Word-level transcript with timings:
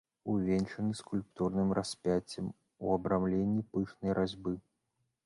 Увенчаны 0.31 0.93
скульптурным 0.99 1.73
распяццем 1.79 2.47
у 2.87 2.91
абрамленні 2.97 3.67
пышнай 3.77 4.17
разьбы. 4.21 4.57